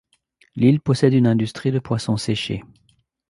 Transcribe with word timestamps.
L'île 0.55 0.79
possède 0.81 1.13
une 1.13 1.27
industrie 1.27 1.71
de 1.71 1.77
poisson 1.77 2.17
séché. 2.17 2.63